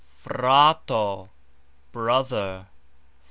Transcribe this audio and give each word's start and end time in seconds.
frAto: 0.09 1.29
brother. 1.91 2.65